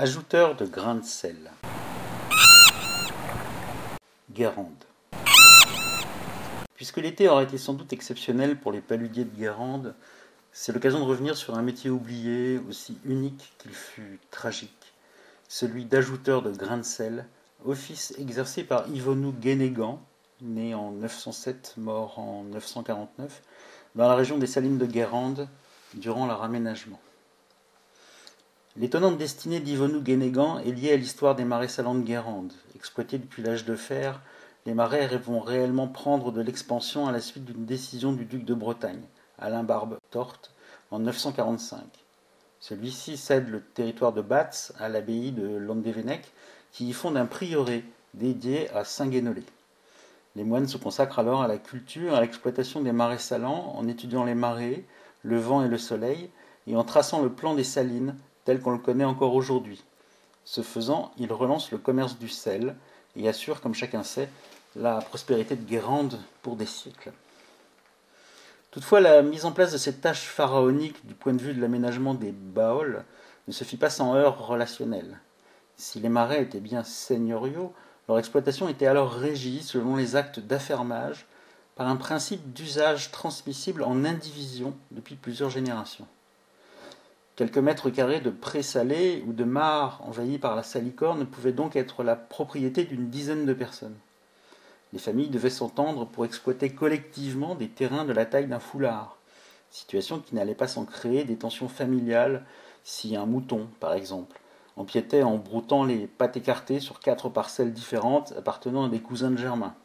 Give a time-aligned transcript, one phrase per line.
[0.00, 1.50] Ajouteur de grains de sel.
[4.30, 4.84] Guérande.
[6.76, 9.96] Puisque l'été aurait été sans doute exceptionnel pour les paludiers de Guérande,
[10.52, 14.94] c'est l'occasion de revenir sur un métier oublié, aussi unique qu'il fut tragique,
[15.48, 17.26] celui d'ajouteur de grains de sel,
[17.64, 20.00] office exercé par Yvonou Guénégan,
[20.40, 23.42] né en 907, mort en 949,
[23.96, 25.48] dans la région des Salines de Guérande,
[25.94, 27.00] durant leur aménagement.
[28.78, 32.52] L'étonnante destinée d'Yvonou Guénégan est liée à l'histoire des marais salants de Guérande.
[32.76, 34.20] Exploités depuis l'âge de fer,
[34.66, 38.54] les marais vont réellement prendre de l'expansion à la suite d'une décision du duc de
[38.54, 39.02] Bretagne,
[39.36, 40.52] Alain Barbe Torte,
[40.92, 41.80] en 945.
[42.60, 46.32] Celui-ci cède le territoire de Batz à l'abbaye de Landévennec,
[46.70, 47.82] qui y fonde un prieuré
[48.14, 49.42] dédié à Saint-Guénolé.
[50.36, 54.22] Les moines se consacrent alors à la culture, à l'exploitation des marais salants, en étudiant
[54.22, 54.86] les marées,
[55.24, 56.30] le vent et le soleil,
[56.68, 58.14] et en traçant le plan des salines
[58.48, 59.84] tel qu'on le connaît encore aujourd'hui.
[60.46, 62.76] Ce faisant, ils relancent le commerce du sel
[63.14, 64.30] et assurent, comme chacun sait,
[64.74, 67.12] la prospérité de Guérande pour des siècles.
[68.70, 72.14] Toutefois, la mise en place de cette tâche pharaonique du point de vue de l'aménagement
[72.14, 73.04] des baols
[73.48, 75.20] ne se fit pas sans heurts relationnels.
[75.76, 77.74] Si les marais étaient bien seigneuriaux,
[78.08, 81.26] leur exploitation était alors régie, selon les actes d'affermage,
[81.74, 86.06] par un principe d'usage transmissible en indivision depuis plusieurs générations.
[87.38, 92.02] Quelques mètres carrés de pré-salé ou de mares envahis par la salicorne pouvaient donc être
[92.02, 93.94] la propriété d'une dizaine de personnes.
[94.92, 99.18] Les familles devaient s'entendre pour exploiter collectivement des terrains de la taille d'un foulard,
[99.70, 102.44] situation qui n'allait pas sans créer des tensions familiales
[102.82, 104.40] si un mouton, par exemple,
[104.76, 109.38] empiétait en broutant les pattes écartées sur quatre parcelles différentes appartenant à des cousins de
[109.38, 109.76] Germain.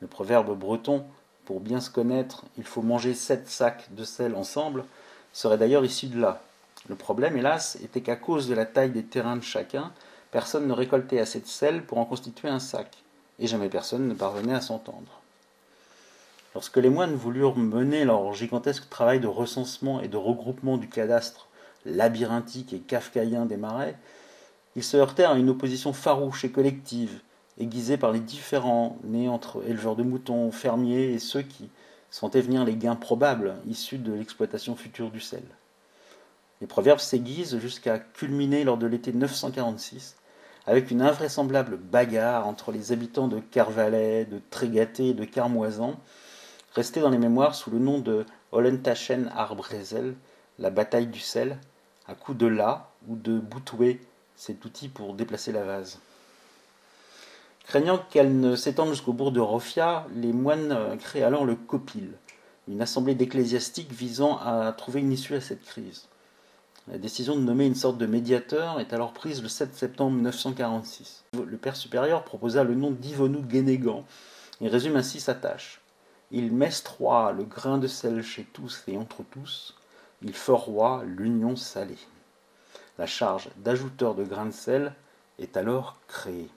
[0.00, 1.04] Le proverbe breton
[1.44, 4.86] pour bien se connaître, il faut manger sept sacs de sel ensemble,
[5.34, 6.40] serait d'ailleurs issu de là.
[6.88, 9.92] Le problème, hélas, était qu'à cause de la taille des terrains de chacun,
[10.30, 12.96] personne ne récoltait assez de sel pour en constituer un sac,
[13.38, 15.20] et jamais personne ne parvenait à s'entendre.
[16.54, 21.48] Lorsque les moines voulurent mener leur gigantesque travail de recensement et de regroupement du cadastre
[21.84, 23.96] labyrinthique et kafkaïen des marais,
[24.74, 27.20] ils se heurtèrent à une opposition farouche et collective,
[27.58, 31.68] aiguisée par les différents nés entre éleveurs de moutons, fermiers et ceux qui
[32.10, 35.42] sentaient venir les gains probables issus de l'exploitation future du sel.
[36.60, 40.16] Les proverbes s'aiguisent jusqu'à culminer lors de l'été 946
[40.66, 45.94] avec une invraisemblable bagarre entre les habitants de Carvalet, de Trégaté et de Carmoisan,
[46.74, 50.14] restée dans les mémoires sous le nom de Hollentachen Arbrezel,
[50.58, 51.58] la bataille du sel,
[52.08, 54.00] à coups de la ou de boutoué,
[54.34, 56.00] cet outil pour déplacer la vase.
[57.64, 62.12] Craignant qu'elle ne s'étende jusqu'au bourg de Rofia, les moines créent alors le Copil,
[62.68, 66.06] une assemblée d'ecclésiastiques visant à trouver une issue à cette crise.
[66.88, 71.24] La décision de nommer une sorte de médiateur est alors prise le 7 septembre 1946.
[71.32, 74.04] Le père supérieur proposa le nom d'Ivonou Guénégan
[74.60, 75.80] et résume ainsi sa tâche.
[76.30, 79.74] Il mestroie le grain de sel chez tous et entre tous,
[80.22, 81.98] il feroie l'union salée.
[82.98, 84.94] La charge d'ajouteur de grains de sel
[85.40, 86.50] est alors créée.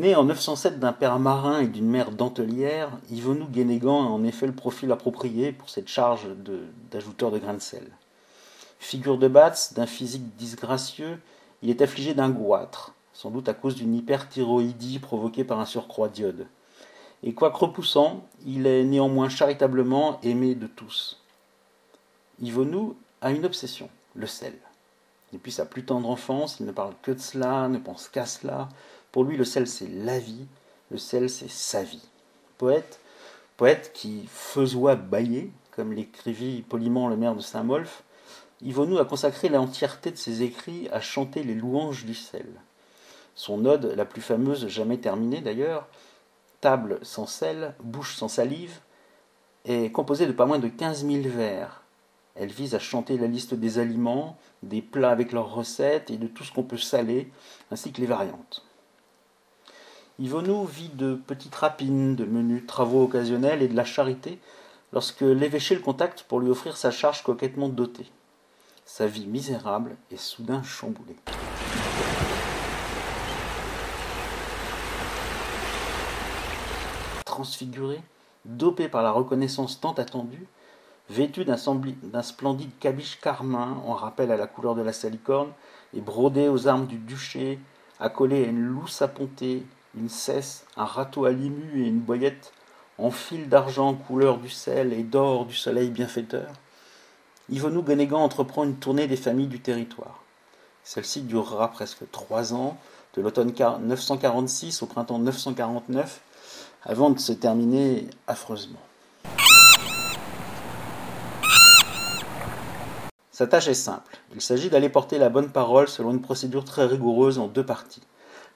[0.00, 4.46] Né en 907 d'un père marin et d'une mère dentelière, Yvonou Guénégan a en effet
[4.46, 6.26] le profil approprié pour cette charge
[6.90, 7.86] d'ajouteur de, grains de sel.
[8.78, 11.20] Figure de Batz, d'un physique disgracieux,
[11.60, 16.08] il est affligé d'un goitre, sans doute à cause d'une hyperthyroïdie provoquée par un surcroît
[16.08, 16.46] d'iode.
[17.22, 21.20] Et quoique repoussant, il est néanmoins charitablement aimé de tous.
[22.40, 24.54] Yvonou a une obsession, le sel.
[25.34, 28.68] Depuis sa plus tendre enfance, il ne parle que de cela, ne pense qu'à cela,
[29.12, 30.46] pour lui, le sel, c'est la vie,
[30.90, 32.06] le sel, c'est sa vie.
[32.58, 33.00] Poète,
[33.56, 38.02] poète qui faisoit bailler, comme l'écrivit poliment le maire de Saint-Molf,
[38.62, 42.46] Yvonou a consacré l'entièreté de ses écrits à chanter les louanges du sel.
[43.34, 45.88] Son ode, la plus fameuse jamais terminée d'ailleurs,
[46.60, 48.80] Table sans sel, bouche sans salive,
[49.64, 51.82] est composée de pas moins de 15 000 vers.
[52.34, 56.26] Elle vise à chanter la liste des aliments, des plats avec leurs recettes et de
[56.26, 57.32] tout ce qu'on peut saler,
[57.70, 58.62] ainsi que les variantes.
[60.20, 64.38] Yvonou vit de petites rapines, de menus travaux occasionnels et de la charité
[64.92, 68.06] lorsque l'évêché le contacte pour lui offrir sa charge coquettement dotée.
[68.84, 71.16] Sa vie misérable est soudain chamboulée.
[77.24, 78.02] Transfiguré,
[78.44, 80.46] dopé par la reconnaissance tant attendue,
[81.08, 85.52] vêtu d'un splendide cabiche carmin en rappel à la couleur de la salicorne
[85.94, 87.58] et brodé aux armes du duché,
[87.98, 89.64] accolé à une lousse appontée
[89.96, 92.52] une cesse, un râteau à limu et une boyette,
[92.98, 96.48] en fil d'argent couleur du sel et d'or du soleil bienfaiteur,
[97.50, 100.22] Yvonou Guénégan entreprend une tournée des familles du territoire.
[100.84, 102.76] Celle-ci durera presque trois ans,
[103.14, 106.20] de l'automne 946 au printemps 949,
[106.84, 108.78] avant de se terminer affreusement.
[113.32, 114.18] Sa tâche est simple.
[114.34, 118.02] Il s'agit d'aller porter la bonne parole selon une procédure très rigoureuse en deux parties.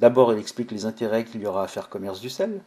[0.00, 2.62] D'abord, il explique les intérêts qu'il y aura à faire commerce du sel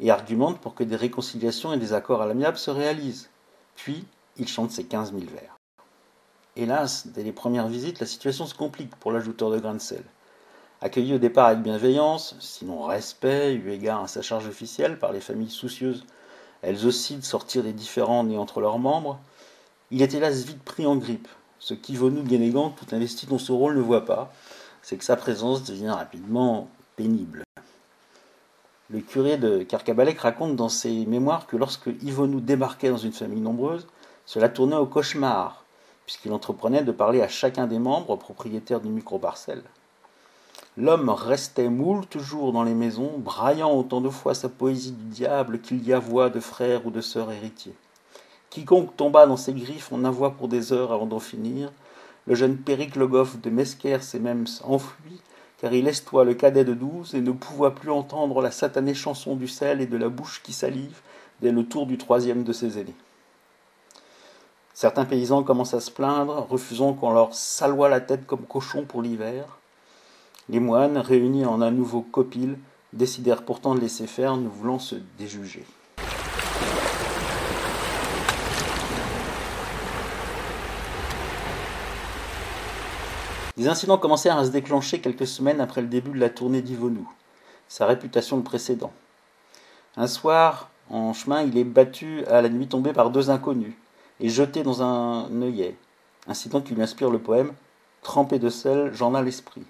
[0.00, 3.30] et argumente pour que des réconciliations et des accords à l'amiable se réalisent.
[3.74, 4.04] Puis,
[4.36, 5.56] il chante ses 15 000 vers.
[6.56, 10.04] Hélas, dès les premières visites, la situation se complique pour l'ajouteur de grains de sel.
[10.82, 15.20] Accueilli au départ avec bienveillance, sinon respect, eu égard à sa charge officielle par les
[15.20, 16.04] familles soucieuses,
[16.60, 19.18] elles aussi de sortir des différends nés entre leurs membres,
[19.90, 21.28] il est hélas vite pris en grippe.
[21.58, 24.32] Ce qu'Ivonou Guénégan, tout investi dans ce rôle, ne voit pas,
[24.84, 27.42] c'est que sa présence devient rapidement pénible.
[28.90, 33.40] Le curé de Carcabalec raconte dans ses mémoires que lorsque Ivonou débarquait dans une famille
[33.40, 33.86] nombreuse,
[34.26, 35.64] cela tournait au cauchemar,
[36.04, 39.62] puisqu'il entreprenait de parler à chacun des membres propriétaires d'une micro-parcelle.
[40.76, 45.60] L'homme restait moule toujours dans les maisons, braillant autant de fois sa poésie du diable
[45.60, 47.74] qu'il y a voix de frère ou de sœur héritier.
[48.50, 51.72] Quiconque tomba dans ses griffes en avoua pour des heures avant d'en finir.
[52.26, 55.20] Le jeune Péricle Goff de Mesquer s'est même enfui,
[55.58, 59.36] car il estoit le cadet de douze et ne pouvait plus entendre la satanée chanson
[59.36, 61.00] du sel et de la bouche qui salive
[61.42, 62.96] dès le tour du troisième de ses aînés.
[64.72, 69.02] Certains paysans commencent à se plaindre, refusant qu'on leur saloie la tête comme cochon pour
[69.02, 69.58] l'hiver.
[70.48, 72.58] Les moines, réunis en un nouveau copil,
[72.92, 75.64] décidèrent pourtant de laisser faire, ne voulant se déjuger.
[83.56, 87.08] Des incidents commencèrent à se déclencher quelques semaines après le début de la tournée d'Ivonou,
[87.68, 88.92] sa réputation le précédent.
[89.96, 93.74] Un soir, en chemin, il est battu à la nuit tombée par deux inconnus
[94.20, 95.76] et jeté dans un œillet,
[96.26, 97.52] incident qui lui inspire le poème
[98.02, 99.64] Trempé de sel, j'en ai l'esprit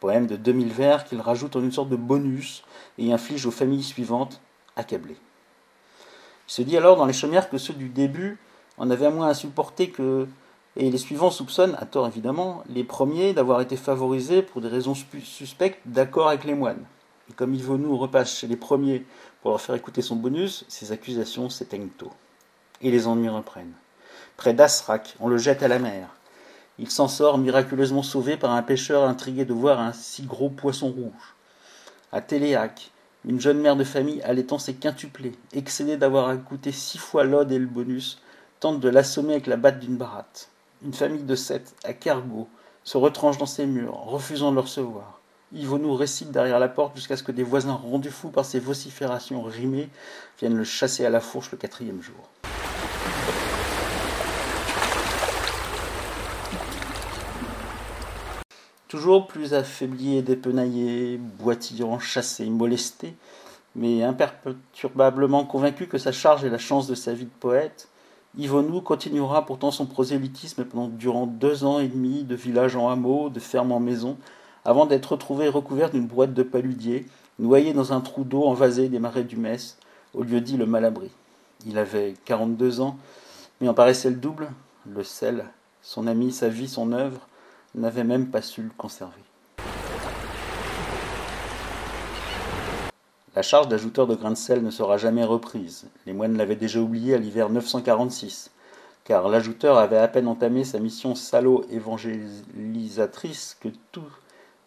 [0.00, 2.62] poème de 2000 vers qu'il rajoute en une sorte de bonus
[2.98, 4.40] et inflige aux familles suivantes
[4.76, 5.16] accablées.
[6.48, 8.38] Il se dit alors dans les chaumières que ceux du début
[8.78, 10.28] en avaient moins à supporter que,
[10.76, 14.94] et les suivants soupçonnent, à tort évidemment, les premiers d'avoir été favorisés pour des raisons
[14.94, 16.84] suspectes d'accord avec les moines.
[17.30, 19.04] Et comme Yvonou repasse chez les premiers
[19.40, 22.12] pour leur faire écouter son bonus, ces accusations s'éteignent tôt.
[22.82, 23.72] Et les ennuis reprennent.
[24.36, 26.08] Près d'Asrak, on le jette à la mer.
[26.78, 30.90] Il s'en sort miraculeusement sauvé par un pêcheur intrigué de voir un si gros poisson
[30.90, 31.34] rouge.
[32.12, 32.90] À Téléac,
[33.24, 37.58] une jeune mère de famille allaitant ses quintuplés, excédée d'avoir écouté six fois l'ode et
[37.58, 38.20] le bonus,
[38.60, 40.50] tente de l'assommer avec la batte d'une baratte.
[40.84, 42.48] Une famille de sept, à Cargo,
[42.84, 45.20] se retranche dans ses murs, refusant de le recevoir.
[45.52, 49.42] nous récite derrière la porte jusqu'à ce que des voisins rendus fous par ses vociférations
[49.42, 49.88] rimées
[50.38, 52.28] viennent le chasser à la fourche le quatrième jour.
[58.88, 63.16] Toujours plus affaibli et dépenaillé, boitillant, chassé, molesté,
[63.74, 67.88] mais imperturbablement convaincu que sa charge est la chance de sa vie de poète,
[68.38, 73.30] Yvonou continuera pourtant son prosélytisme pendant, durant deux ans et demi, de village en hameau,
[73.30, 74.18] de ferme en maison,
[74.64, 77.06] avant d'être retrouvé recouvert d'une brouette de paludier,
[77.38, 79.78] noyé dans un trou d'eau envasé des marais du Metz,
[80.12, 81.10] au lieu dit le Malabry.
[81.66, 82.98] Il avait quarante-deux ans,
[83.60, 84.50] mais en paraissait le double,
[84.86, 85.46] le sel,
[85.80, 87.26] son ami, sa vie, son œuvre,
[87.74, 89.12] n'avait même pas su le conserver.
[93.36, 95.90] La charge d'ajouteur de grains de sel ne sera jamais reprise.
[96.06, 98.50] Les moines l'avaient déjà oublié à l'hiver 946,
[99.04, 104.08] car l'ajouteur avait à peine entamé sa mission salaud-évangélisatrice que tout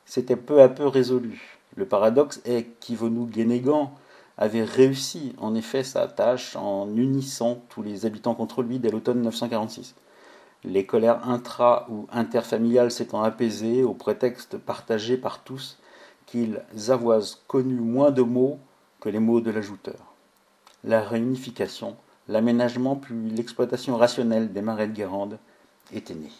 [0.05, 1.57] s'était peu à peu résolu.
[1.75, 3.91] Le paradoxe est qu'Ivonou Guénégan
[4.37, 9.23] avait réussi en effet sa tâche en unissant tous les habitants contre lui dès l'automne
[9.23, 9.95] 946
[10.65, 15.77] les colères intra- ou interfamiliales s'étant apaisées au prétexte partagé par tous
[16.29, 18.59] qu'ils avoisent connu moins de mots
[18.99, 20.13] que les mots de l'ajouteur.
[20.83, 25.39] La réunification, l'aménagement puis l'exploitation rationnelle des marais de Guérande
[25.91, 26.31] étaient nés.